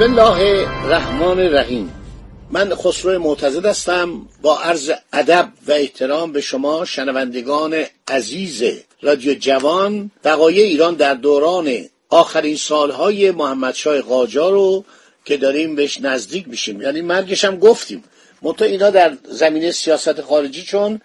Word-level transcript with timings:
بسم 0.00 0.18
الله 0.18 0.68
الرحمن 0.84 1.40
الرحیم. 1.40 1.92
من 2.50 2.74
خسرو 2.74 3.18
معتزد 3.18 3.66
هستم. 3.66 4.28
با 4.42 4.58
عرض 4.58 4.90
ادب 5.12 5.48
و 5.66 5.72
احترام 5.72 6.32
به 6.32 6.40
شما 6.40 6.84
شنوندگان 6.84 7.84
عزیز 8.08 8.62
رادیو 9.02 9.34
جوان 9.34 10.10
وقایع 10.24 10.64
ایران 10.64 10.94
در 10.94 11.14
دوران 11.14 11.70
آخرین 12.08 12.56
سالهای 12.56 13.30
محمدشاه 13.30 14.00
قاجار 14.00 14.52
رو 14.52 14.84
که 15.24 15.36
داریم 15.36 15.74
بهش 15.74 16.00
نزدیک 16.00 16.48
میشیم. 16.48 16.82
یعنی 16.82 17.00
مرگش 17.00 17.44
هم 17.44 17.58
گفتیم. 17.58 18.04
منتها 18.42 18.68
اینا 18.68 18.90
در 18.90 19.16
زمینه 19.24 19.70
سیاست 19.70 20.20
خارجی 20.20 20.62
چون 20.62 21.00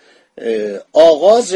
آغاز 0.93 1.55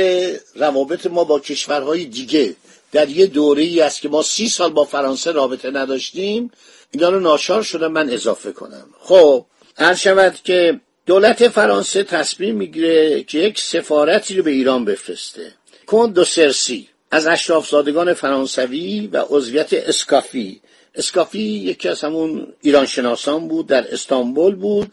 روابط 0.55 1.07
ما 1.07 1.23
با 1.23 1.39
کشورهای 1.39 2.05
دیگه 2.05 2.55
در 2.91 3.09
یه 3.09 3.25
دوره 3.25 3.63
ای 3.63 3.81
است 3.81 4.01
که 4.01 4.09
ما 4.09 4.21
سی 4.23 4.49
سال 4.49 4.69
با 4.69 4.85
فرانسه 4.85 5.31
رابطه 5.31 5.71
نداشتیم 5.71 6.51
اینا 6.91 7.09
رو 7.09 7.19
ناشار 7.19 7.63
شده 7.63 7.87
من 7.87 8.09
اضافه 8.09 8.51
کنم. 8.51 8.85
خب 8.99 9.45
هر 9.77 9.95
شود 9.95 10.35
که 10.43 10.79
دولت 11.05 11.47
فرانسه 11.47 12.03
تصمیم 12.03 12.55
می‌گیره 12.55 13.23
که 13.23 13.39
یک 13.39 13.59
سفارتی 13.59 14.35
رو 14.35 14.43
به 14.43 14.51
ایران 14.51 14.85
بفرسته. 14.85 15.53
کند 15.87 16.13
دو 16.13 16.23
سرسی 16.23 16.87
از 17.11 17.27
اشرافزادگان 17.27 18.13
فرانسوی 18.13 19.09
و 19.13 19.25
عضویت 19.29 19.73
اسکافی. 19.73 20.61
اسکافی 20.95 21.39
یکی 21.39 21.89
از 21.89 22.03
همون 22.03 22.53
ایران 22.61 22.85
شناسان 22.85 23.47
بود 23.47 23.67
در 23.67 23.93
استانبول 23.93 24.55
بود. 24.55 24.91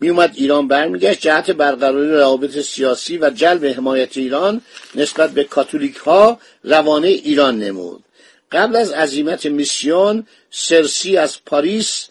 میومد 0.00 0.32
ایران 0.34 0.68
برمیگشت. 0.68 1.20
جهت 1.20 1.50
برقراری 1.50 2.10
روابط 2.10 2.58
سیاسی 2.58 3.18
و 3.18 3.30
جلب 3.30 3.64
حمایت 3.64 4.16
ایران 4.16 4.60
نسبت 4.94 5.30
به 5.30 5.44
کاتولیک 5.44 5.96
ها 5.96 6.38
روانه 6.64 7.08
ایران 7.08 7.58
نمود. 7.58 8.04
قبل 8.52 8.76
از 8.76 8.92
عزیمت 8.92 9.46
میسیون 9.46 10.26
سرسی 10.50 11.16
از 11.16 11.44
پاریس 11.44 12.08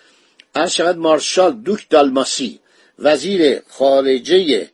عرض 0.56 0.72
شود 0.72 0.98
مارشال 0.98 1.52
دوک 1.52 1.86
دالماسی 1.90 2.60
وزیر 3.00 3.62
خارجه 3.70 4.70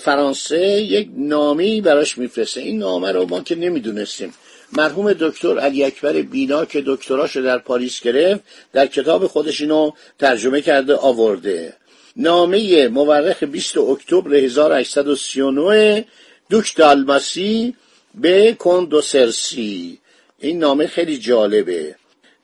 فرانسه 0.00 0.60
یک 0.80 1.08
نامه 1.16 1.80
براش 1.80 2.18
میفرسته. 2.18 2.60
این 2.60 2.78
نامه 2.78 3.12
رو 3.12 3.26
ما 3.26 3.40
که 3.40 3.54
نمی‌دونستیم. 3.54 4.34
مرحوم 4.72 5.12
دکتر 5.12 5.58
علی 5.58 5.84
اکبر 5.84 6.12
بینا 6.12 6.64
که 6.64 6.82
دکتراشو 6.86 7.40
در 7.40 7.58
پاریس 7.58 8.00
گرفت 8.00 8.40
در 8.72 8.86
کتاب 8.86 9.26
خودش 9.26 9.60
اینو 9.60 9.90
ترجمه 10.18 10.60
کرده 10.60 10.96
آورده. 10.96 11.76
نامه 12.18 12.88
مورخ 12.88 13.42
20 13.44 13.78
اکتبر 13.78 14.34
1839 14.34 16.04
دوک 16.50 16.76
دالماسی 16.76 17.74
به 18.14 18.52
کندو 18.52 19.00
سرسی 19.00 19.98
این 20.38 20.58
نامه 20.58 20.86
خیلی 20.86 21.18
جالبه. 21.18 21.94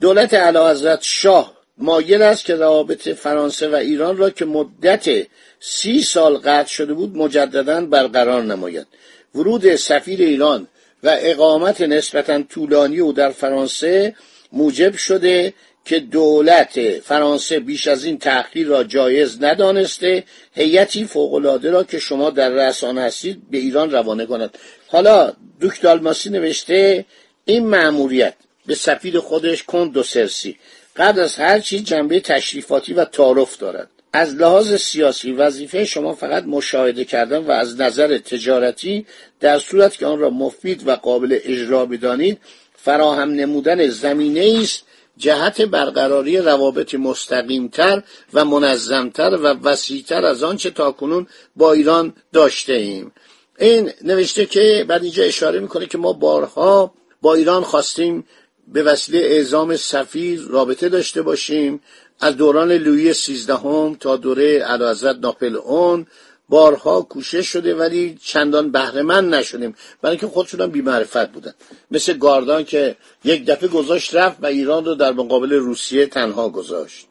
دولت 0.00 0.34
حضرت 0.34 0.98
شاه 1.02 1.54
مایل 1.78 2.22
است 2.22 2.44
که 2.44 2.54
روابط 2.54 3.08
فرانسه 3.08 3.68
و 3.68 3.74
ایران 3.74 4.16
را 4.16 4.30
که 4.30 4.44
مدت 4.44 5.26
سی 5.60 6.02
سال 6.02 6.36
قطع 6.36 6.68
شده 6.68 6.94
بود 6.94 7.16
مجددا 7.16 7.86
برقرار 7.86 8.42
نماید. 8.42 8.86
ورود 9.34 9.76
سفیر 9.76 10.20
ایران 10.20 10.68
و 11.02 11.16
اقامت 11.20 11.80
نسبتا 11.80 12.42
طولانی 12.42 13.00
او 13.00 13.12
در 13.12 13.30
فرانسه 13.30 14.14
موجب 14.52 14.96
شده 14.96 15.54
که 15.84 16.00
دولت 16.00 16.98
فرانسه 16.98 17.60
بیش 17.60 17.88
از 17.88 18.04
این 18.04 18.18
تأخیر 18.18 18.66
را 18.66 18.84
جایز 18.84 19.42
ندانسته 19.42 20.24
هیئتی 20.52 21.04
فوقالعاده 21.04 21.70
را 21.70 21.84
که 21.84 21.98
شما 21.98 22.30
در 22.30 22.48
رسانه 22.48 23.00
هستید 23.00 23.50
به 23.50 23.58
ایران 23.58 23.90
روانه 23.90 24.26
کند 24.26 24.58
حالا 24.88 25.32
دوک 25.60 25.80
دالماسی 25.80 26.30
نوشته 26.30 27.04
این 27.44 27.66
مأموریت 27.66 28.34
به 28.66 28.74
سفیر 28.74 29.20
خودش 29.20 29.62
کند 29.62 29.92
دو 29.92 30.02
سرسی. 30.02 30.56
قبل 30.96 31.20
از 31.20 31.36
هر 31.36 31.60
چیز 31.60 31.84
جنبه 31.84 32.20
تشریفاتی 32.20 32.92
و 32.92 33.04
تعارف 33.04 33.58
دارد. 33.58 33.88
از 34.12 34.34
لحاظ 34.34 34.74
سیاسی 34.74 35.32
وظیفه 35.32 35.84
شما 35.84 36.14
فقط 36.14 36.44
مشاهده 36.44 37.04
کردن 37.04 37.38
و 37.38 37.50
از 37.50 37.80
نظر 37.80 38.18
تجارتی 38.18 39.06
در 39.40 39.58
صورت 39.58 39.96
که 39.96 40.06
آن 40.06 40.18
را 40.18 40.30
مفید 40.30 40.88
و 40.88 40.96
قابل 40.96 41.38
اجرا 41.44 41.86
بدانید 41.86 42.38
فراهم 42.76 43.30
نمودن 43.30 43.88
زمینه 43.88 44.60
است 44.62 44.84
جهت 45.16 45.60
برقراری 45.60 46.38
روابط 46.38 46.94
مستقیمتر 46.94 48.02
و 48.34 48.44
منظمتر 48.44 49.38
و 49.42 49.46
وسیعتر 49.46 50.24
از 50.24 50.42
آنچه 50.42 50.70
تاکنون 50.70 51.26
با 51.56 51.72
ایران 51.72 52.12
داشته 52.32 52.72
ایم. 52.72 53.12
این 53.58 53.90
نوشته 54.02 54.46
که 54.46 54.84
بعد 54.88 55.02
اینجا 55.02 55.24
اشاره 55.24 55.60
می‌کنه 55.60 55.86
که 55.86 55.98
ما 55.98 56.12
بارها 56.12 56.94
با 57.22 57.34
ایران 57.34 57.62
خواستیم 57.62 58.26
به 58.68 58.82
وسیله 58.82 59.18
اعزام 59.18 59.76
سفیر 59.76 60.40
رابطه 60.40 60.88
داشته 60.88 61.22
باشیم. 61.22 61.80
از 62.20 62.36
دوران 62.36 62.72
لویی 62.72 63.12
سیزدهم 63.12 63.96
تا 64.00 64.16
دوره 64.16 64.62
اعلیحضرت 64.66 65.16
ناپل 65.16 65.56
اون 65.56 66.06
بارها 66.48 67.02
کوشش 67.02 67.46
شده 67.46 67.74
ولی 67.74 68.18
چندان 68.24 68.70
بهرهمند 68.70 69.34
نشدیم. 69.34 69.74
برای 70.02 70.16
اینکه 70.16 70.26
خودشون 70.26 70.60
هم 70.60 70.70
بیمعرفت 70.70 71.32
بودن. 71.32 71.54
مثل 71.90 72.12
گاردان 72.12 72.64
که 72.64 72.96
یک 73.24 73.46
دفعه 73.46 73.68
گذاشت 73.68 74.14
رفت 74.14 74.36
و 74.42 74.46
ایران 74.46 74.84
رو 74.84 74.94
در 74.94 75.12
مقابل 75.12 75.52
روسیه 75.52 76.06
تنها 76.06 76.48
گذاشت. 76.48 77.06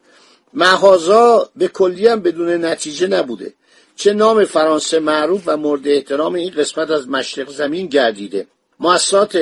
محازا 0.54 1.50
به 1.56 1.68
کلی 1.68 2.06
هم 2.06 2.20
بدون 2.20 2.64
نتیجه 2.64 3.06
نبوده. 3.06 3.54
چه 3.96 4.12
نام 4.12 4.44
فرانسه 4.44 4.98
معروف 4.98 5.42
و 5.46 5.56
مورد 5.56 5.88
احترام 5.88 6.34
این 6.34 6.50
قسمت 6.50 6.90
از 6.90 7.08
مشرق 7.08 7.50
زمین 7.50 7.86
گردیده. 7.86 8.46
مؤسسات 8.80 9.38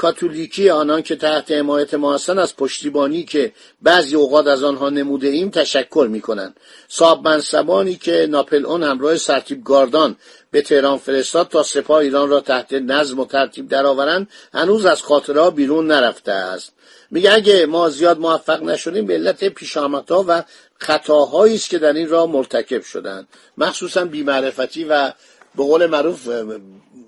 کاتولیکی 0.00 0.70
آنان 0.70 1.02
که 1.02 1.16
تحت 1.16 1.50
حمایت 1.52 1.94
ما 1.94 2.14
هستند 2.14 2.38
از 2.38 2.56
پشتیبانی 2.56 3.24
که 3.24 3.52
بعضی 3.82 4.16
اوقات 4.16 4.46
از 4.46 4.62
آنها 4.64 4.90
نموده 4.90 5.28
ایم 5.28 5.50
تشکر 5.50 6.08
می 6.10 6.20
کنند 6.20 6.60
صاحب 6.88 7.28
منصبانی 7.28 7.94
که 7.94 8.26
ناپل 8.30 8.66
اون 8.66 8.82
همراه 8.82 9.16
سرتیب 9.16 9.64
گاردان 9.64 10.16
به 10.50 10.62
تهران 10.62 10.98
فرستاد 10.98 11.48
تا 11.48 11.62
سپاه 11.62 11.96
ایران 11.98 12.28
را 12.28 12.40
تحت 12.40 12.72
نظم 12.72 13.20
و 13.20 13.24
ترتیب 13.24 13.68
درآورند 13.68 14.28
هنوز 14.54 14.86
از 14.86 15.02
خاطرها 15.02 15.50
بیرون 15.50 15.86
نرفته 15.86 16.32
است. 16.32 16.72
میگه 17.10 17.32
اگه 17.32 17.66
ما 17.66 17.88
زیاد 17.88 18.18
موفق 18.18 18.62
نشدیم 18.62 19.06
به 19.06 19.14
علت 19.14 19.44
پیشامدها 19.44 20.24
و 20.28 20.44
خطاهایی 20.78 21.54
است 21.54 21.70
که 21.70 21.78
در 21.78 21.92
این 21.92 22.08
راه 22.08 22.30
مرتکب 22.30 22.82
شدند. 22.82 23.28
مخصوصا 23.58 24.04
بیمعرفتی 24.04 24.84
و 24.84 25.12
به 25.54 25.62
قول 25.62 25.86
معروف 25.86 26.28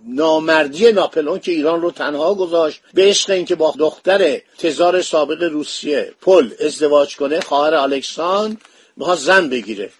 نامردی 0.07 0.93
ناپلئون 0.93 1.39
که 1.39 1.53
ایران 1.53 1.83
رو 1.83 1.91
تنها 1.91 2.35
گذاشت 2.35 2.81
به 2.95 3.05
عشق 3.05 3.31
اینکه 3.31 3.55
با 3.55 3.75
دختر 3.79 4.41
تزار 4.59 5.03
سابق 5.03 5.43
روسیه 5.43 6.15
پل 6.21 6.51
ازدواج 6.61 7.17
کنه 7.17 7.41
خواهر 7.41 7.75
الکساندر 7.75 8.57
می‌خواست 8.97 9.23
زن 9.23 9.49
بگیره. 9.49 9.91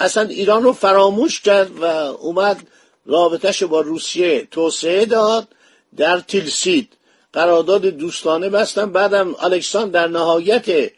اصلا 0.00 0.22
ایران 0.22 0.62
رو 0.62 0.72
فراموش 0.72 1.40
کرد 1.40 1.70
و 1.80 1.84
اومد 1.84 2.66
رابطهش 3.06 3.62
با 3.62 3.80
روسیه 3.80 4.48
توسعه 4.50 5.04
داد 5.04 5.48
در 5.96 6.20
تیلسید 6.20 6.92
قرارداد 7.32 7.86
دوستانه 7.86 8.48
بستن 8.48 8.92
بعدم 8.92 9.34
الکساندر 9.40 10.06
در 10.06 10.12
نهایت 10.12 10.90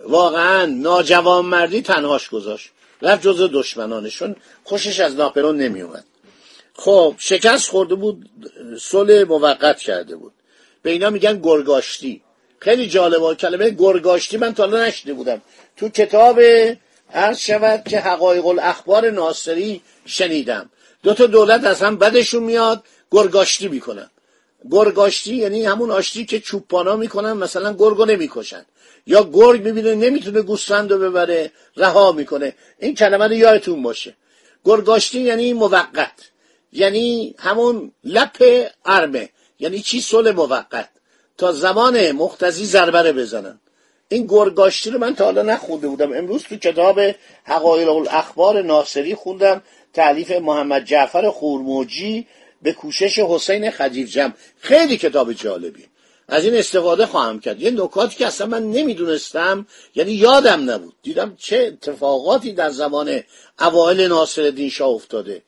واقعا 0.00 0.66
ناجوانمردی 0.66 1.82
تنهاش 1.82 2.28
گذاشت. 2.28 2.70
رفت 3.02 3.22
جز 3.22 3.48
دشمنانشون. 3.52 4.36
خوشش 4.64 5.00
از 5.00 5.16
ناپلئون 5.16 5.56
نمیومد 5.56 6.04
خب 6.80 7.14
شکست 7.18 7.70
خورده 7.70 7.94
بود 7.94 8.30
صلح 8.80 9.22
موقت 9.22 9.78
کرده 9.78 10.16
بود. 10.16 10.32
به 10.82 10.90
اینا 10.90 11.10
میگن 11.10 11.40
گرگاشتی. 11.42 12.22
خیلی 12.58 12.88
جالبه 12.88 13.34
کلمه 13.34 13.70
گرگاشتی 13.70 14.36
من 14.36 14.54
تا 14.54 14.66
نشنیده 14.66 15.14
بودم. 15.14 15.42
تو 15.76 15.88
کتاب 15.88 16.40
عرض 17.12 17.38
شود 17.38 17.84
که 17.88 18.00
حقایق 18.00 18.46
الاخبار 18.46 19.10
ناصری 19.10 19.82
شنیدم. 20.06 20.70
دو 21.02 21.14
تا 21.14 21.26
دولت 21.26 21.64
از 21.64 21.82
هم 21.82 21.96
بدشون 21.96 22.42
میاد 22.42 22.84
گرگاشتی 23.10 23.68
می‌کنن. 23.68 24.10
گرگاشتی 24.70 25.36
یعنی 25.36 25.64
همون 25.64 25.90
آشتی 25.90 26.24
که 26.24 26.40
چوپانا 26.40 26.96
می‌کنن 26.96 27.32
مثلا 27.32 27.72
گرگو 27.72 28.04
نمی‌کشن. 28.04 28.64
یا 29.06 29.30
گرگ 29.32 29.62
می‌بینه 29.62 29.94
نمی‌تونه 29.94 30.42
گوسفند 30.42 30.92
رو 30.92 30.98
ببره 30.98 31.52
رها 31.76 32.12
می‌کنه. 32.12 32.54
این 32.78 32.94
کلمه 32.94 33.26
رو 33.26 33.32
یادتون 33.32 33.82
باشه. 33.82 34.14
گرگاشتی 34.64 35.20
یعنی 35.20 35.52
موقت. 35.52 36.12
یعنی 36.72 37.34
همون 37.38 37.92
لپ 38.04 38.66
ارمه. 38.84 39.28
یعنی 39.58 39.80
چی 39.80 40.00
صلح 40.00 40.30
موقت؟ 40.30 40.88
تا 41.38 41.52
زمان 41.52 42.12
مختزی 42.12 42.64
زربره 42.64 43.12
بزنن. 43.12 43.60
این 44.08 44.26
گرگاشتی 44.26 44.90
رو 44.90 44.98
من 44.98 45.14
تا 45.14 45.24
حالا 45.24 45.42
نخونده 45.42 45.88
بودم. 45.88 46.12
امروز 46.12 46.42
تو 46.42 46.56
کتاب 46.56 47.00
حقایق 47.44 47.88
الاخبار 47.88 48.62
ناصری 48.62 49.14
خوندم. 49.14 49.62
تعلیف 49.92 50.30
محمد 50.30 50.84
جعفر 50.84 51.30
خورموجی 51.30 52.26
به 52.62 52.72
کوشش 52.72 53.18
حسین 53.18 53.70
خجیرجم 53.70 54.34
خیلی 54.58 54.96
کتاب 54.96 55.32
جالبی. 55.32 55.84
از 56.28 56.44
این 56.44 56.56
استفاده 56.56 57.06
خواهم 57.06 57.40
کرد. 57.40 57.60
یه 57.60 57.70
نکاتی 57.70 58.16
که 58.16 58.26
اصلا 58.26 58.46
من 58.46 58.70
نمی‌دونستم 58.70 59.66
یعنی 59.94 60.12
یادم 60.12 60.70
نبود. 60.70 60.94
دیدم 61.02 61.36
چه 61.38 61.58
اتفاقاتی 61.58 62.52
در 62.52 62.70
زمان 62.70 63.20
اوایل 63.60 64.00
ناصر 64.00 64.68
شاه 64.72 64.88
افتاده. 64.88 65.42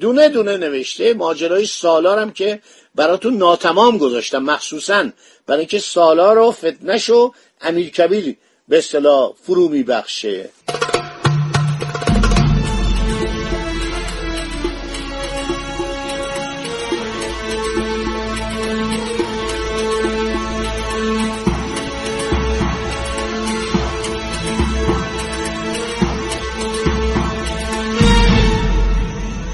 دونه 0.00 0.28
دونه 0.28 0.56
نوشته 0.56 1.14
ماجرای 1.14 1.66
سالارم 1.66 2.32
که 2.32 2.62
براتون 2.94 3.36
ناتمام 3.36 3.98
گذاشتم 3.98 4.42
مخصوصا. 4.42 5.10
برای 5.46 5.58
اینکه 5.58 5.78
سالار 5.78 6.38
و 6.38 6.52
فتنش 6.52 7.10
و 7.10 7.32
امیر 7.60 7.90
کبیر 7.90 8.36
به 8.68 8.78
اصطلاح 8.78 9.32
فرو 9.42 9.68
میبخشه. 9.68 10.50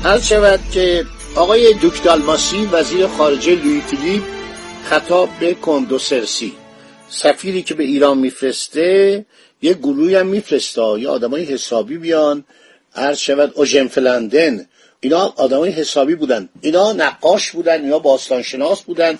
هر 0.04 0.20
شود 0.20 0.60
که 0.72 1.06
آقای 1.36 1.74
دوک 1.74 2.04
دالماسی 2.04 2.68
وزیر 2.72 3.06
خارجه 3.06 3.54
لوی 3.54 3.80
فیلیپ 3.80 4.22
خطاب 4.84 5.28
به 5.40 5.54
کندوسرسی. 5.54 6.52
سفیری 7.08 7.62
که 7.62 7.74
به 7.74 7.84
ایران 7.84 8.18
میفرسته 8.18 9.26
یه 9.62 9.74
گروهی 9.74 10.14
هم 10.14 10.26
میفرسته 10.26 11.00
یه 11.00 11.08
آدمای 11.08 11.44
حسابی 11.44 11.98
بیان 11.98 12.44
هر 12.94 13.14
شود 13.14 13.52
اوژن 13.54 13.88
فلندن. 13.88 14.66
اینا 15.00 15.34
آدمای 15.36 15.70
حسابی 15.70 16.14
بودن. 16.14 16.48
اینا 16.60 16.92
نقاش 16.92 17.50
بودن 17.50 17.88
یا 17.88 17.98
باستانشناس 17.98 18.82
بودن. 18.82 19.18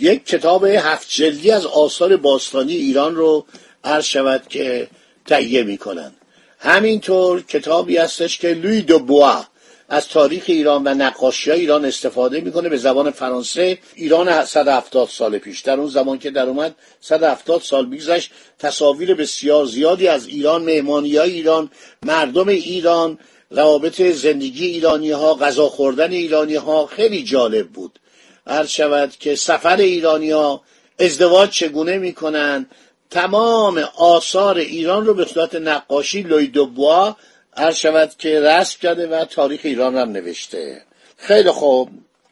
یک 0.00 0.26
کتاب 0.26 0.64
هفت 0.64 1.08
جلدی 1.10 1.50
از 1.50 1.66
آثار 1.66 2.16
باستانی 2.16 2.74
ایران 2.74 3.16
رو 3.16 3.46
عرض 3.84 4.04
شود 4.04 4.42
که 4.48 4.88
تهیه 5.26 5.62
می‌کنن. 5.62 6.12
همینطور 6.58 7.42
کتابی 7.42 7.96
هستش 7.96 8.38
که 8.38 8.48
لوی 8.48 8.82
دو 8.82 8.98
بوا. 8.98 9.44
از 9.92 10.08
تاریخ 10.08 10.44
ایران 10.46 10.82
و 10.86 10.94
نقاشی 10.94 11.50
های 11.50 11.60
ایران 11.60 11.84
استفاده 11.84 12.40
می‌کنه 12.40 12.68
به 12.68 12.76
زبان 12.76 13.10
فرانسه. 13.10 13.78
ایران 13.94 14.44
170 14.44 15.08
سال 15.08 15.38
پیش. 15.38 15.60
در 15.60 15.80
اون 15.80 15.88
زمان 15.88 16.18
که 16.18 16.30
در 16.30 16.46
اومد 16.46 16.74
170 17.00 17.62
سال 17.62 17.86
بیگذشت 17.86 18.30
تصاویر 18.58 19.14
بسیار 19.14 19.66
زیادی 19.66 20.08
از 20.08 20.26
ایران 20.26 20.62
مهمانی 20.62 21.16
های 21.16 21.30
ایران 21.30 21.70
مردم 22.02 22.48
ایران 22.48 23.18
روابط 23.50 24.02
زندگی 24.02 24.66
ایرانی 24.66 25.10
ها 25.10 25.34
غذا 25.34 25.68
خوردن 25.68 26.12
ایرانی 26.12 26.54
ها 26.54 26.86
خیلی 26.86 27.24
جالب 27.24 27.68
بود. 27.68 27.98
هر 28.46 28.66
شود 28.66 29.10
که 29.20 29.34
سفر 29.34 29.76
ایرانی 29.76 30.30
ها 30.30 30.62
ازدواج 30.98 31.50
چگونه 31.50 31.98
می‌کنن 31.98 32.66
تمام 33.10 33.78
آثار 33.96 34.58
ایران 34.58 35.06
رو 35.06 35.14
به 35.14 35.24
صورت 35.24 35.54
نقاشی 35.54 36.22
لویدوبوا 36.22 37.16
هر 37.56 37.72
شود 37.72 38.12
که 38.18 38.40
رسم 38.40 38.78
کرده 38.82 39.06
و 39.06 39.24
تاریخ 39.24 39.60
ایران 39.64 39.96
هم 39.96 40.08
نوشته. 40.10 40.82
خیلی 41.16 41.50
خوب. 41.50 41.88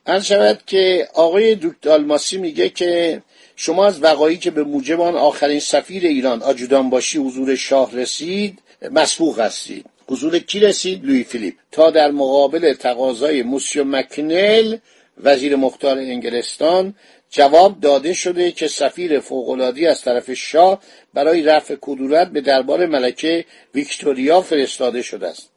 هر 0.07 0.21
شود 0.21 0.61
که 0.67 1.09
آقای 1.15 1.55
دکتر 1.55 1.91
آلماسی 1.91 2.39
میگه 2.39 2.69
که 2.69 3.23
شما 3.57 3.87
از 3.87 4.03
وقایی 4.03 4.37
که 4.37 4.51
به 4.51 4.65
موجب 4.65 5.01
آن 5.01 5.17
آخرین 5.17 5.61
سفیر 5.61 6.07
ایران 6.07 6.43
آجودان 6.43 6.91
باشی 6.91 7.19
حضور 7.19 7.57
شاه 7.57 7.97
رسید 7.97 8.59
مسبوق 8.93 9.41
هستید. 9.41 9.87
حضور 10.09 10.39
کی 10.39 10.61
رسید؟ 10.61 11.05
لوی 11.05 11.25
فیلیپ. 11.25 11.55
تا 11.73 11.91
در 11.91 12.11
مقابل 12.11 12.75
تقاضای 12.75 13.43
موسیو 13.43 13.85
مکنل 13.85 14.77
وزیر 15.23 15.57
مختار 15.57 15.99
انگلستان 15.99 16.95
جواب 17.31 17.81
داده 17.81 18.13
شده 18.13 18.53
که 18.53 18.69
سفیر 18.69 19.21
فوقالعادی 19.21 19.87
از 19.87 20.03
طرف 20.03 20.33
شاه 20.33 20.83
برای 21.19 21.43
رفع 21.43 21.77
کدورت 21.81 22.31
به 22.31 22.41
دربار 22.41 22.87
ملکه 22.87 23.45
ویکتوریا 23.75 24.41
فرستاده 24.41 25.03
شده 25.03 25.29
است. 25.29 25.51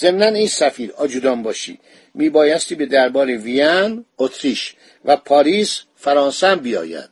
ضمنا 0.00 0.26
این 0.26 0.48
سفیر 0.48 0.92
آجودان 0.96 1.42
باشی. 1.42 1.78
میبایستی 2.14 2.74
به 2.74 2.86
دربار 2.86 3.26
وین 3.26 4.04
اتریش 4.18 4.74
و 5.04 5.16
پاریس 5.16 5.80
فرانسه 5.96 6.56
بیاید. 6.56 7.08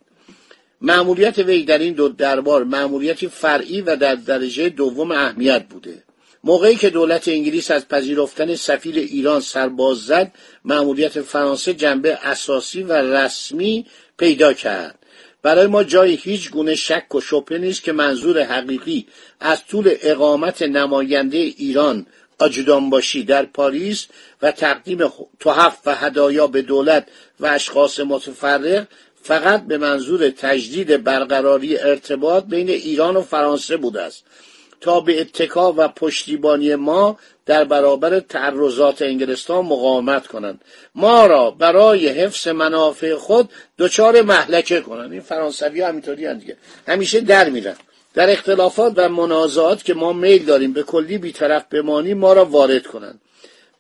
معمولیت 0.81 1.39
وی 1.39 1.65
در 1.65 1.79
این 1.79 1.95
دو 1.95 2.09
دربار 2.09 2.65
معمولیتی 2.65 3.29
فرعی 3.29 3.81
و 3.81 3.97
در 3.97 4.15
درجه 4.15 4.69
دوم 4.69 5.11
اهمیت 5.11 5.65
بوده. 5.65 6.03
موقعی 6.45 6.77
که 6.77 6.91
دولت 6.91 7.29
انگلیس 7.29 7.71
از 7.71 7.89
پذیرفتن 7.89 8.55
سفیر 8.55 8.95
ایران 8.97 9.41
سرباز 9.41 9.99
زد 9.99 10.33
مأموریت 10.65 11.21
فرانسه 11.21 11.75
جنبه 11.75 12.19
اساسی 12.23 12.83
و 12.83 12.93
رسمی 12.93 13.87
پیدا 14.19 14.53
کرد. 14.53 14.98
برای 15.43 15.67
ما 15.67 15.85
جای 15.85 16.15
هیچ 16.15 16.51
گونه 16.51 16.75
شک 16.75 17.15
و 17.15 17.21
شبهه 17.21 17.59
نیست 17.59 17.83
که 17.83 17.93
منظور 17.93 18.43
حقیقی 18.43 19.07
از 19.41 19.67
طول 19.67 19.95
اقامت 20.03 20.63
نماینده 20.63 21.39
ایران 21.39 22.07
باشی 22.91 23.25
در 23.25 23.45
پاریس 23.45 24.07
و 24.43 24.53
تقدیم 24.53 25.13
تحف 25.41 25.79
و 25.87 25.95
هدایا 25.95 26.47
به 26.47 26.63
دولت 26.63 27.07
و 27.41 27.47
اشخاص 27.47 28.01
متفرق 28.01 28.87
فقط 29.23 29.67
به 29.67 29.79
منظور 29.79 30.31
تجدید 30.31 31.05
برقراری 31.05 31.79
ارتباط 31.79 32.45
بین 32.45 32.69
ایران 32.69 33.17
و 33.17 33.23
فرانسه 33.23 33.77
بوده 33.77 34.03
است. 34.03 34.25
تا 34.81 35.01
به 35.01 35.21
اتکا 35.21 35.75
و 35.77 35.89
پشتیبانی 35.89 36.75
ما 36.75 37.19
در 37.49 37.65
برابر 37.65 38.21
تعرضات 38.21 39.03
انگلستان 39.03 39.65
مقاومت 39.65 40.27
کنند. 40.27 40.61
ما 40.95 41.27
را 41.27 41.51
برای 41.51 42.09
حفظ 42.09 42.49
منافع 42.49 43.15
خود 43.15 43.51
دچار 43.79 44.23
محلکه 44.23 44.81
کنند. 44.81 45.13
این 45.13 45.21
فرانسوی 45.21 45.83
همینطوری 45.83 46.35
دیگه. 46.35 46.57
همیشه 46.89 47.21
در 47.21 47.51
میرن. 47.51 47.75
در 48.15 48.31
اختلافات 48.31 48.93
و 48.97 49.09
منازعات 49.09 49.85
که 49.85 49.95
ما 49.95 50.13
میل 50.13 50.45
داریم 50.45 50.73
به 50.73 50.83
کلی 50.83 51.19
بیطرف 51.19 51.65
بمانیم 51.71 52.19
ما 52.19 52.33
را 52.33 52.45
وارد 52.45 52.87
کنند. 52.87 53.21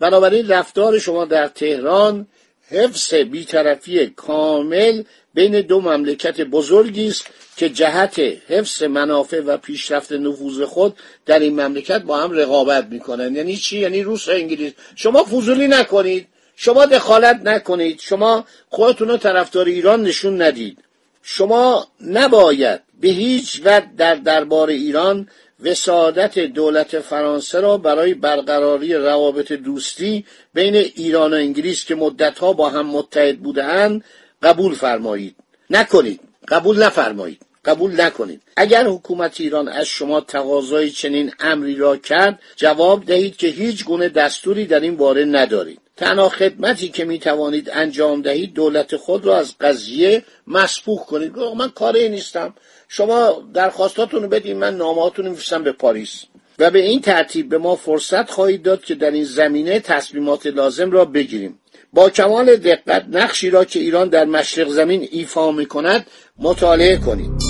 بنابراین 0.00 0.48
رفتار 0.48 0.98
شما 0.98 1.24
در 1.24 1.46
تهران 1.48 2.26
حفظ 2.70 3.14
بیطرفی 3.14 4.06
کامل 4.06 5.02
بین 5.34 5.60
دو 5.60 5.80
مملکت 5.80 6.40
بزرگی 6.40 7.08
است 7.08 7.26
که 7.56 7.68
جهت 7.68 8.18
حفظ 8.48 8.82
منافع 8.82 9.40
و 9.40 9.56
پیشرفت 9.56 10.12
نفوذ 10.12 10.62
خود 10.62 10.96
در 11.26 11.38
این 11.38 11.60
مملکت 11.60 12.02
با 12.02 12.16
هم 12.16 12.32
رقابت 12.32 12.86
می‌کنن. 12.86 13.36
یعنی 13.36 13.56
چی؟ 13.56 13.78
یعنی 13.78 14.02
روس 14.02 14.28
و 14.28 14.30
انگلیس. 14.30 14.72
شما 14.94 15.24
فضولی 15.24 15.68
نکنید. 15.68 16.26
شما 16.56 16.86
دخالت 16.86 17.40
نکنید. 17.44 18.00
شما 18.00 18.44
خودتون 18.68 19.08
رو 19.08 19.16
طرفدار 19.16 19.66
ایران 19.66 20.02
نشون 20.02 20.42
ندید. 20.42 20.78
شما 21.22 21.88
نباید 22.00 22.80
به 23.00 23.08
هیچ 23.08 23.60
وجه 23.64 23.86
در 23.96 24.14
دربار 24.14 24.68
ایران 24.68 25.28
وسادت 25.62 26.38
دولت 26.38 26.98
فرانسه 27.00 27.60
را 27.60 27.76
برای 27.76 28.14
برقراری 28.14 28.94
روابط 28.94 29.52
دوستی 29.52 30.24
بین 30.54 30.76
ایران 30.76 31.32
و 31.32 31.36
انگلیس 31.36 31.84
که 31.84 31.94
مدتها 31.94 32.52
با 32.52 32.70
هم 32.70 32.86
متحد 32.86 33.38
بودهاند 33.38 34.04
قبول 34.42 34.74
فرمایید. 34.74 35.36
نکنید. 35.70 36.20
قبول 36.48 36.82
نفرمایید. 36.82 37.42
قبول 37.64 38.00
نکنید. 38.00 38.42
اگر 38.56 38.86
حکومت 38.86 39.40
ایران 39.40 39.68
از 39.68 39.86
شما 39.86 40.20
تقاضای 40.20 40.90
چنین 40.90 41.32
امری 41.40 41.76
را 41.76 41.96
کرد 41.96 42.40
جواب 42.56 43.04
دهید 43.04 43.36
که 43.36 43.46
هیچ 43.46 43.84
گونه 43.84 44.08
دستوری 44.08 44.66
در 44.66 44.80
این 44.80 44.96
باره 44.96 45.24
ندارید. 45.24 45.80
تنها 45.96 46.28
خدمتی 46.28 46.88
که 46.88 47.04
می 47.04 47.18
توانید 47.18 47.70
انجام 47.72 48.22
دهید 48.22 48.54
دولت 48.54 48.96
خود 48.96 49.26
را 49.26 49.36
از 49.36 49.54
قضیه 49.60 50.24
مسبوق 50.46 51.00
کنید. 51.00 51.36
من 51.36 51.68
کاری 51.68 52.08
نیستم. 52.08 52.54
شما 52.88 53.42
درخواستاتون 53.54 54.22
رو 54.22 54.28
بدید 54.28 54.56
من 54.56 54.76
نامهاتون 54.76 55.26
رو 55.26 55.62
به 55.62 55.72
پاریس. 55.72 56.24
و 56.58 56.70
به 56.70 56.78
این 56.78 57.00
ترتیب 57.00 57.48
به 57.48 57.58
ما 57.58 57.76
فرصت 57.76 58.30
خواهید 58.30 58.62
داد 58.62 58.84
که 58.84 58.94
در 58.94 59.10
این 59.10 59.24
زمینه 59.24 59.80
تصمیمات 59.80 60.46
لازم 60.46 60.90
را 60.90 61.04
بگیریم. 61.04 61.58
با 61.92 62.10
کمال 62.10 62.56
دقت 62.56 63.04
نقشی 63.10 63.50
را 63.50 63.64
که 63.64 63.78
ایران 63.78 64.08
در 64.08 64.24
مشرق 64.24 64.68
زمین 64.68 65.08
ایفا 65.10 65.52
می 65.52 65.66
کند 65.66 66.06
مطالعه 66.38 66.96
کنید. 66.96 67.47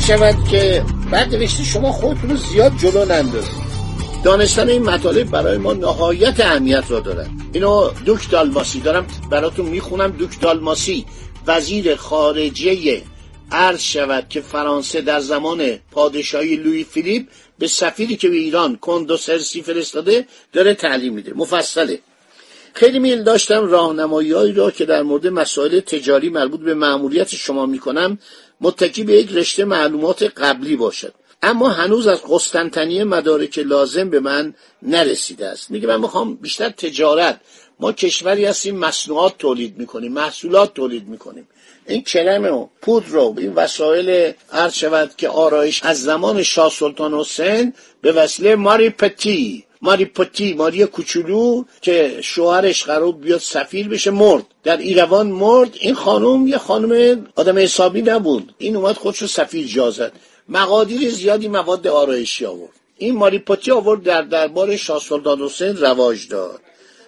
هر 0.00 0.06
شود 0.06 0.48
که 0.50 0.84
بعد 1.10 1.34
نوشته 1.34 1.64
شما 1.64 1.92
خودتون 1.92 2.30
رو 2.30 2.36
زیاد 2.36 2.72
جلو 2.76 3.04
نندازید. 3.04 3.60
دانستن 4.24 4.68
این 4.68 4.82
مطالب 4.82 5.30
برای 5.30 5.58
ما 5.58 5.72
نهایت 5.72 6.40
اهمیت 6.40 6.84
را 6.88 7.00
دارد. 7.00 7.30
اینو 7.52 7.90
دوک 8.04 8.30
دالماسی 8.30 8.80
دارم 8.80 9.06
براتون 9.30 9.66
می‌خونم. 9.66 10.10
دوک 10.10 10.40
دالماسی 10.40 11.06
وزیر 11.46 11.96
خارجه 11.96 13.02
عرض 13.52 13.80
شود 13.80 14.26
که 14.28 14.40
فرانسه 14.40 15.00
در 15.00 15.20
زمان 15.20 15.78
پادشاهی 15.90 16.56
لوی 16.56 16.84
فیلیپ 16.84 17.26
به 17.58 17.66
سفیری 17.66 18.16
که 18.16 18.28
به 18.28 18.36
ایران 18.36 18.76
کندوسرسی 18.76 19.62
فرستاده 19.62 20.26
داره 20.52 20.74
تعلیم 20.74 21.12
میده. 21.14 21.32
مفصله. 21.36 22.00
خیلی 22.74 22.98
میل 22.98 23.22
داشتم 23.22 23.66
راهنمایی 23.66 24.52
را 24.52 24.70
که 24.70 24.84
در 24.84 25.02
مورد 25.02 25.26
مسائل 25.26 25.80
تجاری 25.80 26.28
مربوط 26.28 26.60
به 26.60 26.74
معمولیت 26.74 27.34
شما 27.34 27.66
می‌کنم 27.66 28.18
متکی 28.60 29.04
به 29.04 29.12
یک 29.12 29.32
رشته 29.32 29.64
معلومات 29.64 30.22
قبلی 30.22 30.76
باشد. 30.76 31.14
اما 31.42 31.68
هنوز 31.68 32.06
از 32.06 32.20
قسطنطنیه 32.30 33.04
مدارک 33.04 33.58
لازم 33.58 34.10
به 34.10 34.20
من 34.20 34.54
نرسیده 34.82 35.46
است. 35.46 35.70
میگه 35.70 35.86
من 35.86 36.00
می‌خوام 36.00 36.34
بیشتر 36.34 36.68
تجارت. 36.68 37.40
ما 37.80 37.92
کشوری 37.92 38.44
هستیم 38.44 38.76
مصنوعات 38.76 39.38
تولید 39.38 39.78
می‌کنیم 39.78 40.12
محصولات 40.12 40.74
تولید 40.74 41.08
می‌کنیم. 41.08 41.48
این 41.86 42.02
کرم 42.02 42.44
و 42.44 42.68
پودر 42.82 43.06
رو 43.08 43.34
این 43.38 43.54
وسایل 43.54 44.32
عرض 44.52 44.74
شود 44.74 45.16
که 45.16 45.28
آرایش 45.28 45.82
از 45.82 46.02
زمان 46.02 46.42
شاه 46.42 46.70
سلطان 46.70 47.14
حسین 47.14 47.72
به 48.00 48.12
وسیله 48.12 48.56
ماری 48.56 48.90
پتی. 48.90 49.64
ماری 49.82 50.04
پتی 50.04 50.54
ماری 50.54 50.86
کوچولو 50.86 51.64
که 51.80 52.18
شوهرش 52.22 52.84
قرار 52.84 53.12
بیاد 53.12 53.40
سفیر 53.40 53.88
بشه 53.88 54.10
مرد. 54.10 54.44
در 54.62 54.76
ایروان 54.76 55.26
مرد. 55.26 55.70
این 55.80 55.94
خانم 55.94 56.46
یه 56.46 56.58
خانم 56.58 57.26
آدم 57.36 57.58
حسابی 57.58 58.02
نبود. 58.02 58.54
این 58.58 58.76
اومد 58.76 58.96
خودشو 58.96 59.26
سفیر 59.26 59.66
جازد 59.66 60.12
مقادیر 60.48 61.10
زیادی 61.10 61.48
مواد 61.48 61.86
آرایشی 61.86 62.46
آورد. 62.46 62.72
این 62.98 63.16
ماری 63.16 63.38
پتی 63.38 63.70
آورد 63.70 64.02
در 64.02 64.22
دربار 64.22 64.76
شاه 64.76 65.00
سلطان 65.00 65.40
حسین 65.40 65.76
رواج 65.76 66.28
داد. 66.28 66.60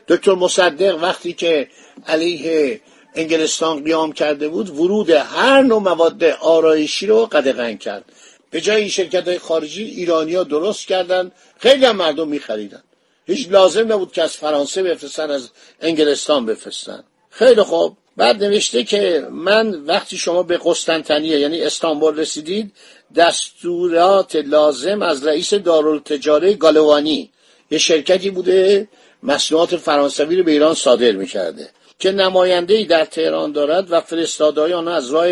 دکتر 0.08 0.34
مصدق 0.34 1.02
وقتی 1.02 1.32
که 1.32 1.68
علیه 2.06 2.80
انگلستان 3.14 3.84
قیام 3.84 4.12
کرده 4.12 4.48
بود 4.48 4.70
ورود 4.70 5.10
هر 5.10 5.62
نوع 5.62 5.82
مواد 5.82 6.24
آرایشی 6.24 7.06
رو 7.06 7.26
قدغن 7.26 7.76
کرد. 7.76 8.04
به 8.52 8.60
جای 8.60 8.80
این 8.80 8.88
شرکت 8.88 9.28
های 9.28 9.38
خارجی 9.38 9.84
ایرانیا 9.84 10.44
درست 10.44 10.86
کردن. 10.86 11.32
خیلی 11.58 11.84
هم 11.84 11.96
مردم 11.96 12.28
میخریدن. 12.28 12.82
هیچ 13.26 13.48
لازم 13.50 13.92
نبود 13.92 14.12
که 14.12 14.22
از 14.22 14.36
فرانسه 14.36 14.82
بفرستن 14.82 15.30
از 15.30 15.48
انگلستان 15.80 16.46
بفرستن. 16.46 17.04
خیلی 17.30 17.62
خوب. 17.62 17.96
بعد 18.16 18.44
نوشته 18.44 18.84
که 18.84 19.26
من 19.30 19.70
وقتی 19.70 20.16
شما 20.16 20.42
به 20.42 20.60
قسطنطنیه 20.64 21.38
یعنی 21.38 21.60
استانبول 21.60 22.16
رسیدید 22.16 22.72
دستورات 23.16 24.36
لازم 24.36 25.02
از 25.02 25.26
رئیس 25.26 25.54
دارالتجاره 25.54 26.54
گالوانی 26.54 27.30
یه 27.70 27.78
شرکتی 27.78 28.30
بوده 28.30 28.88
مصنوعات 29.22 29.76
فرانسوی 29.76 30.36
رو 30.36 30.44
به 30.44 30.50
ایران 30.50 30.74
صادر 30.74 31.12
می‌کرده 31.12 31.68
که 31.98 32.12
نماینده 32.12 32.74
ای 32.74 32.84
در 32.84 33.04
تهران 33.04 33.52
دارد 33.52 33.92
و 33.92 34.00
فرستادهای 34.00 34.72
آن 34.72 34.88
از 34.88 35.10
راه 35.10 35.28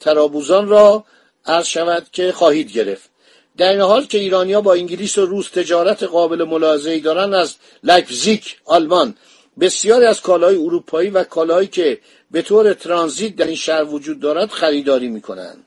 ترابوزان 0.00 0.68
را 0.68 1.04
عرض 1.46 1.66
شود 1.66 2.06
که 2.12 2.32
خواهید 2.32 2.72
گرفت. 2.72 3.10
در 3.56 3.68
این 3.68 3.80
حال 3.80 4.06
که 4.06 4.18
ایرانیا 4.18 4.60
با 4.60 4.74
انگلیس 4.74 5.18
و 5.18 5.26
روس 5.26 5.48
تجارت 5.48 6.02
قابل 6.02 6.44
ملاحظه‌ای 6.44 7.00
دارند 7.00 7.34
از 7.34 7.54
لایپزیگ 7.84 8.42
آلمان 8.64 9.14
بسیاری 9.60 10.06
از 10.06 10.20
کالاهای 10.20 10.56
اروپایی 10.56 11.10
و 11.10 11.24
کالاهایی 11.24 11.68
که 11.68 11.98
به 12.30 12.42
طور 12.42 12.74
ترانزیت 12.74 13.36
در 13.36 13.46
این 13.46 13.56
شهر 13.56 13.84
وجود 13.84 14.20
دارد 14.20 14.50
خریداری 14.50 15.08
می‌کنند 15.08 15.64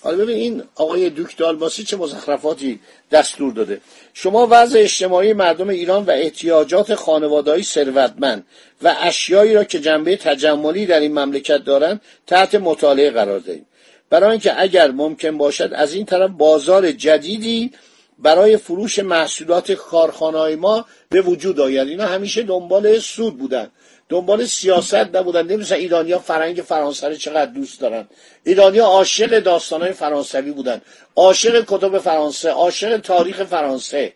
حالا 0.00 0.16
ببین 0.16 0.36
این 0.36 0.62
آقای 0.74 1.10
دوک 1.10 1.36
دالماسی 1.36 1.84
چه 1.84 1.96
مزخرفاتی 1.96 2.80
دستور 3.10 3.52
داده. 3.52 3.80
شما 4.14 4.48
وضع 4.50 4.78
اجتماعی 4.78 5.32
مردم 5.32 5.68
ایران 5.68 6.04
و 6.04 6.10
احتیاجات 6.10 6.94
خانوادهایی 6.94 7.62
ثروتمند 7.62 8.46
و 8.82 8.96
اشیایی 9.00 9.54
را 9.54 9.64
که 9.64 9.80
جنبه 9.80 10.16
تجملی 10.16 10.86
در 10.86 11.00
این 11.00 11.18
مملکت 11.18 11.64
دارند 11.64 12.00
تحت 12.26 12.54
مطالعه 12.54 13.10
قرار 13.10 13.38
دهید. 13.38 13.66
برای 14.10 14.30
اینکه 14.30 14.60
اگر 14.60 14.90
ممکن 14.90 15.38
باشد 15.38 15.70
از 15.74 15.94
این 15.94 16.06
طرف 16.06 16.30
بازار 16.30 16.92
جدیدی 16.92 17.70
برای 18.18 18.56
فروش 18.56 18.98
محصولات 18.98 19.72
کارخانه‌های 19.72 20.56
ما 20.56 20.84
به 21.08 21.20
وجود 21.20 21.60
آید. 21.60 21.88
اینا 21.88 22.06
همیشه 22.06 22.42
دنبال 22.42 22.98
سود 22.98 23.38
بودن. 23.38 23.70
دنبال 24.08 24.44
سیاست 24.44 24.94
نبودن. 24.94 25.46
نمی‌دونن 25.46 25.80
ایرانیا 25.80 26.18
فرنگ 26.18 26.56
فرانسه 26.56 27.08
رو 27.08 27.14
چقدر 27.14 27.50
دوست 27.50 27.80
دارن. 27.80 28.08
ایرانیا 28.44 28.84
عاشق 28.84 29.38
داستانهای 29.38 29.92
فرانسوی 29.92 30.50
بودن. 30.50 30.80
عاشق 31.16 31.64
کتب 31.68 31.98
فرانسه 31.98 32.50
عاشق 32.50 32.96
تاریخ 32.96 33.44
فرانسه. 33.44 34.12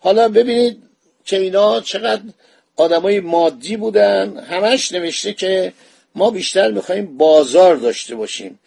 حالا 0.00 0.28
ببینید 0.28 0.82
که 1.24 1.38
اینا 1.38 1.80
چقدر 1.80 2.22
آدمای 2.76 3.20
مادی 3.20 3.76
بودن. 3.76 4.36
همش 4.36 4.92
نوشته 4.92 5.32
که 5.32 5.72
ما 6.14 6.30
بیشتر 6.30 6.70
می‌خوایم 6.70 7.16
بازار 7.16 7.76
داشته 7.76 8.14
باشیم. 8.14 8.58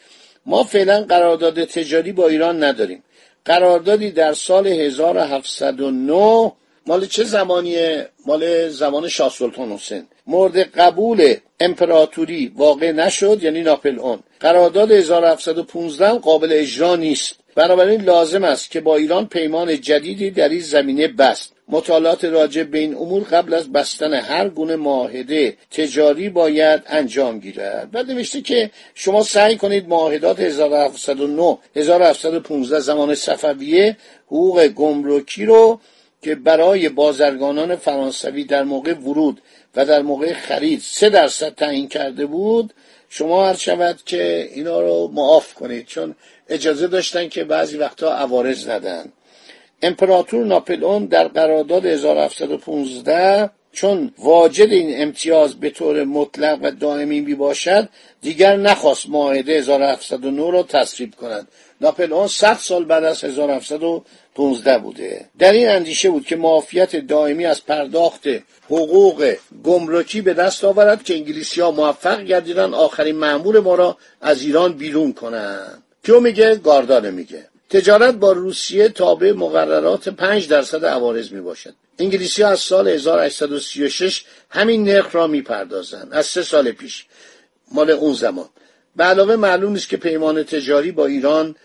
ما 0.46 0.64
فعلا 0.64 1.02
قرارداد 1.02 1.66
تجاری 1.66 2.12
با 2.12 2.28
ایران 2.28 2.64
نداریم. 2.64 3.04
قراردادی 3.46 4.12
در 4.12 4.34
سال 4.34 4.68
1709 4.68 6.52
مال 6.88 7.06
چه 7.06 7.24
زمانیه؟ 7.24 8.10
مال 8.26 8.70
زمان 8.70 9.08
شاه 9.08 9.30
سلطان 9.30 9.72
حسین. 9.72 10.08
مورد 10.28 10.58
قبول 10.58 11.36
امپراتوری 11.60 12.54
واقع 12.56 12.92
نشد 12.92 13.44
یعنی 13.44 13.62
ناپل 13.62 14.00
اون 14.00 14.20
قرارداد 14.40 14.92
1715 14.92 16.20
قابل 16.20 16.50
اجرا 16.52 16.96
نیست. 16.96 17.36
بنابراین 17.56 18.02
لازم 18.02 18.44
است 18.44 18.72
که 18.72 18.82
با 18.82 18.96
ایران 18.96 19.28
پیمان 19.28 19.82
جدیدی 19.82 20.32
در 20.32 20.50
این 20.50 20.60
زمینه 20.60 21.08
بست. 21.08 21.55
مطالعات 21.70 22.26
راجع 22.26 22.64
به 22.64 22.80
این 22.80 22.96
امور 22.96 23.24
قبل 23.24 23.54
از 23.54 23.72
بستن 23.72 24.14
هر 24.14 24.50
گونه 24.50 24.76
معاهده 24.76 25.58
تجاری 25.72 26.30
باید 26.30 26.82
انجام 26.88 27.40
گیرد. 27.40 27.92
بعد 27.92 28.12
نوشته 28.12 28.42
که 28.42 28.72
شما 28.94 29.24
سعی 29.24 29.58
کنید 29.58 29.90
معاهدات 29.90 30.40
1709 30.40 31.58
1715 31.76 32.80
زمان 32.80 33.16
صفویه 33.16 33.98
حقوق 34.28 34.68
گمرکی 34.68 35.46
رو 35.46 35.80
که 36.22 36.36
برای 36.36 36.90
بازرگانان 36.90 37.76
فرانسوی 37.76 38.44
در 38.44 38.64
موقع 38.64 38.94
ورود 38.94 39.42
و 39.76 39.86
در 39.86 40.02
موقع 40.02 40.34
خرید 40.34 40.80
سه 40.80 41.10
درصد 41.10 41.56
تعیین 41.56 41.88
کرده 41.88 42.26
بود 42.26 42.74
شما 43.10 43.48
هر 43.48 43.54
شود 43.54 44.00
که 44.06 44.50
اینا 44.54 44.82
رو 44.82 45.12
معاف 45.14 45.54
کنید 45.54 45.86
چون 45.86 46.16
اجازه 46.50 46.88
داشتن 46.88 47.30
که 47.30 47.44
بعضی 47.44 47.78
وقتا 47.78 48.14
عوارض 48.14 48.70
ندن 48.70 49.12
امپراتور 49.86 50.46
ناپلئون 50.46 51.06
در 51.06 51.28
قرارداد 51.28 51.86
1715 51.86 53.50
چون 53.72 54.12
واجد 54.18 54.72
این 54.72 55.02
امتیاز 55.02 55.56
به 55.56 55.70
طور 55.70 56.04
مطلق 56.04 56.60
و 56.62 56.72
دائمی 56.72 57.22
می 57.22 57.36
باشد 57.36 57.90
دیگر 58.22 58.56
نخواست 58.56 59.10
معاهده 59.10 59.54
1709 59.54 60.52
را 60.52 60.64
تصویب 60.64 61.16
کند. 61.16 61.48
ناپلئون 61.82 62.28
100 62.28 62.54
سال 62.54 62.86
بعد 62.86 63.04
از 63.04 63.24
1715 63.24 64.78
بوده. 64.78 65.26
در 65.40 65.52
این 65.52 65.70
اندیشه 65.70 66.10
بود 66.10 66.26
که 66.26 66.36
معافیت 66.36 66.96
دائمی 66.96 67.46
از 67.46 67.66
پرداخت 67.66 68.28
حقوق 68.66 69.36
گمرکی 69.64 70.22
به 70.22 70.34
دست 70.34 70.64
آورد 70.64 71.04
که 71.04 71.16
انگلیسی 71.16 71.62
ها 71.62 71.72
موفق 71.72 72.22
گردیدن 72.22 72.74
آخرین 72.74 73.16
معمول 73.16 73.60
ما 73.60 73.76
را 73.76 73.98
از 74.22 74.42
ایران 74.42 74.74
بیرون 74.74 75.14
کنند. 75.14 75.84
کیو 76.06 76.20
میگه؟ 76.20 76.56
گاردانه 76.56 77.12
میگه. 77.12 77.48
تجارت 77.70 78.14
با 78.16 78.32
روسیه 78.32 78.90
تابع 78.90 79.32
مقررات 79.32 80.10
5 80.10 80.48
درصد 80.48 80.86
عوارض 80.86 81.32
می 81.32 81.42
باشد 81.42 81.74
انگلیسی 82.00 82.42
ها 82.44 82.50
از 82.50 82.60
سال 82.60 82.88
1836 82.88 84.24
همین 84.50 84.84
نرخ 84.84 85.16
را 85.16 85.28
می‌پردازند. 85.28 86.14
از 86.14 86.26
سه 86.26 86.44
سال 86.44 86.72
پیش. 86.72 87.06
مال 87.72 87.92
اون 87.92 88.14
زمان. 88.14 88.50
به 88.96 89.04
علاوه 89.04 89.36
معلوم 89.36 89.74
نیست 89.74 89.90
که 89.90 89.98
پیمان 89.98 90.44
تجاری 90.44 90.92
با 90.92 91.06
ایران 91.06 91.56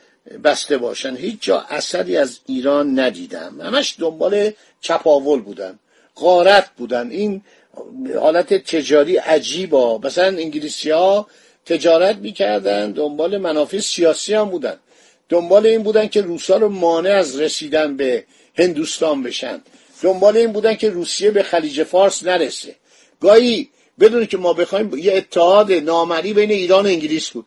بسته 0.45 0.79
باشن 0.79 1.17
هیچ 1.17 1.37
جا 1.41 1.61
اثری 1.61 2.17
از 2.17 2.39
ایران 2.47 3.01
ندیدم. 3.01 3.61
همش 3.61 3.95
دنبال 3.99 4.53
چپاول 4.81 5.41
بودن. 5.41 5.79
غارت 6.17 6.71
بودن. 6.77 7.11
این 7.11 7.43
حالت 8.21 8.55
تجاری 8.55 9.17
عجیبا 9.17 9.99
مثلا 9.99 10.27
انگلیسی 10.27 10.91
ها 10.91 11.27
تجارت 11.67 12.17
می‌کردن. 12.17 12.93
دنبال 12.93 13.39
منافع 13.39 13.79
سیاسی 13.79 14.35
هم 14.35 14.51
بودن. 14.51 14.77
دنبال 15.31 15.67
این 15.67 15.83
بودن 15.83 16.07
که 16.07 16.21
روسا 16.21 16.57
رو 16.57 16.69
مانع 16.69 17.11
از 17.11 17.41
رسیدن 17.41 17.97
به 17.97 18.25
هندوستان 18.59 19.23
بشن. 19.23 19.63
دنبال 20.03 20.37
این 20.37 20.53
بودن 20.53 20.75
که 20.75 20.91
روسیه 20.91 21.31
به 21.31 21.43
خلیج 21.43 21.83
فارس 21.83 22.25
نرسه. 22.25 22.77
گاهی 23.21 23.71
بدون 24.01 24.27
که 24.27 24.37
ما 24.37 24.53
بخوایم 24.53 24.99
یه 24.99 25.13
اتحاد 25.17 25.73
نامری 25.73 26.33
بین 26.33 26.51
ایران 26.51 26.87
و 26.87 26.89
انگلیس 26.89 27.31
بود. 27.31 27.47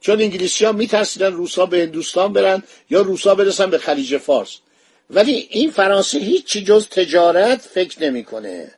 چون 0.00 0.20
انگلیسی 0.20 0.64
ها 0.64 0.72
میترسیدن 0.72 1.32
روسا 1.32 1.66
به 1.66 1.78
هندوستان 1.78 2.32
برن 2.32 2.62
یا 2.90 3.00
روسا 3.00 3.34
برسن 3.34 3.70
به 3.70 3.78
خلیج 3.78 4.16
فارس. 4.16 4.56
ولی 5.10 5.48
این 5.50 5.70
فرانسه 5.70 6.18
هیچی 6.18 6.64
جز 6.64 6.88
تجارت 6.88 7.60
فکر 7.60 8.02
نمی‌کنه. 8.02 8.74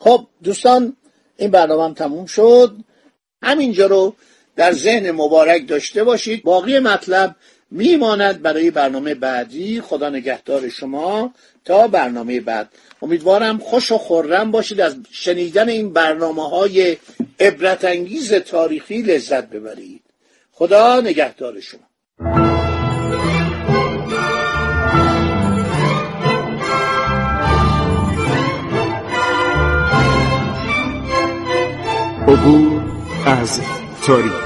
خب 0.00 0.26
دوستان 0.44 0.96
این 1.36 1.50
برنامه 1.50 1.84
هم 1.84 1.94
تموم 1.94 2.26
شد. 2.26 2.76
همینجا 3.42 3.86
رو 3.86 4.14
در 4.56 4.72
ذهن 4.72 5.10
مبارک 5.10 5.68
داشته 5.68 6.04
باشید. 6.04 6.42
باقی 6.42 6.78
مطلب 6.78 7.36
میماند 7.70 8.42
برای 8.42 8.70
برنامه 8.70 9.14
بعدی. 9.14 9.80
خدا 9.80 10.10
نگهدار 10.10 10.68
شما 10.68 11.34
تا 11.64 11.88
برنامه 11.88 12.40
بعد. 12.40 12.68
امیدوارم 13.02 13.58
خوش 13.58 13.92
و 13.92 13.98
خورم 13.98 14.50
باشید 14.50 14.80
از 14.80 14.96
شنیدن 15.10 15.68
این 15.68 15.92
برنامه 15.92 16.48
های 16.48 16.96
عبرت 17.40 17.84
انگیز 17.84 18.32
تاریخی 18.34 19.02
لذت 19.02 19.50
ببرید. 19.50 20.02
خدا 20.52 21.00
نگهدار 21.00 21.60
شما. 21.60 21.80
عبور 32.28 32.82
از 33.26 33.60
تاریخ. 34.06 34.45